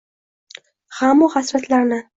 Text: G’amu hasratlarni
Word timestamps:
G’amu 0.99 1.31
hasratlarni 1.37 2.05